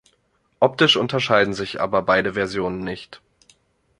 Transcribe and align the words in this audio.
Optisch 0.59 0.97
unterscheiden 0.97 1.53
sich 1.53 1.79
aber 1.79 2.01
beide 2.01 2.33
Versionen 2.33 2.79
nicht. 2.83 3.21